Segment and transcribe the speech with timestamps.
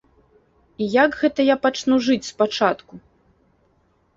[0.85, 2.93] І як гэта я пачну жыць спачатку?